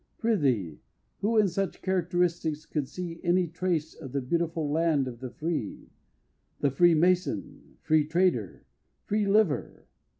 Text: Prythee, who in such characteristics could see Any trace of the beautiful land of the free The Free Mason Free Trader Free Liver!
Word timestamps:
Prythee, 0.17 0.79
who 1.19 1.37
in 1.37 1.47
such 1.47 1.83
characteristics 1.83 2.65
could 2.65 2.87
see 2.87 3.19
Any 3.23 3.45
trace 3.47 3.93
of 3.93 4.13
the 4.13 4.19
beautiful 4.23 4.71
land 4.71 5.07
of 5.07 5.19
the 5.19 5.29
free 5.29 5.91
The 6.59 6.71
Free 6.71 6.95
Mason 6.95 7.77
Free 7.83 8.05
Trader 8.07 8.65
Free 9.05 9.27
Liver! 9.27 9.85